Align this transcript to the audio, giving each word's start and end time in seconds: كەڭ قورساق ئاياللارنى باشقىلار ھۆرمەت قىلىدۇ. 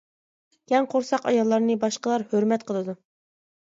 كەڭ 0.71 0.87
قورساق 0.93 1.29
ئاياللارنى 1.33 1.79
باشقىلار 1.87 2.29
ھۆرمەت 2.35 2.71
قىلىدۇ. 2.73 3.03